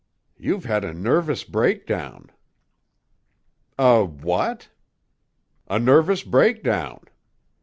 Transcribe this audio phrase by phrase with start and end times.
[0.35, 2.31] "You've had a nervous breakdown."
[3.77, 4.67] "A what?"
[5.67, 7.01] "A nervous breakdown."